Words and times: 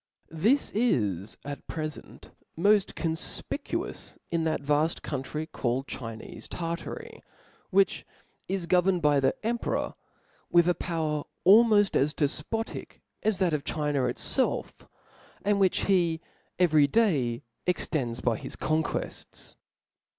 This 0.31 0.71
is 0.71 1.37
at 1.45 1.67
prefent 1.67 2.31
moft 2.57 2.95
coq 2.95 3.11
fptcuous 3.51 4.17
in 4.31 4.45
that 4.45 4.63
vafl: 4.63 4.99
country 5.03 5.45
called 5.45 5.85
Chinefe 5.85 6.47
Tartary, 6.49 7.21
which 7.69 8.03
is 8.47 8.65
governed 8.65 9.03
by 9.03 9.19
the 9.19 9.35
emperor 9.45 9.93
with 10.49 10.67
a 10.67 10.73
power 10.73 11.25
almoft 11.45 11.95
as 11.95 12.15
dcfpotic 12.15 12.93
^s 13.23 13.37
that 13.37 13.53
of 13.53 13.63
China 13.63 14.05
it 14.07 14.15
(^If^ 14.17 14.71
and 15.45 15.59
which 15.59 15.81
he 15.85 16.19
every 16.57 16.87
day 16.87 17.43
extends 17.67 18.21
by 18.21 18.37
his 18.37 18.55
con 18.55 18.81
quefts. 18.81 19.55